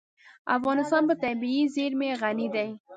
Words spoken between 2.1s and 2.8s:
غني دی.